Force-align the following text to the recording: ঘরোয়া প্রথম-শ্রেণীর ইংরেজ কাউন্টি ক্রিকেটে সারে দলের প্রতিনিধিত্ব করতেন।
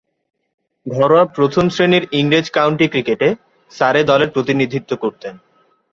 ঘরোয়া 0.85 1.25
প্রথম-শ্রেণীর 1.35 2.03
ইংরেজ 2.11 2.45
কাউন্টি 2.49 2.87
ক্রিকেটে 2.87 3.29
সারে 3.71 4.01
দলের 4.03 4.29
প্রতিনিধিত্ব 4.29 4.91
করতেন। 4.95 5.33